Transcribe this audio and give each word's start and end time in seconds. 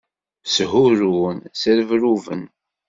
Shurun, 0.53 1.37
srebruben. 1.61 2.41